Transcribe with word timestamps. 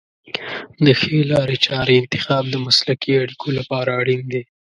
د 0.85 0.87
ښې 0.99 1.17
لارې 1.31 1.57
چارې 1.65 1.93
انتخاب 2.01 2.43
د 2.49 2.55
مسلکي 2.67 3.11
اړیکو 3.23 3.47
لپاره 3.57 3.89
اړین 4.01 4.21
دی. 4.31 4.41